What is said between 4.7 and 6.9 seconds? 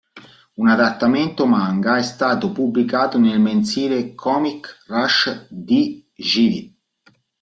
Rush di Jive.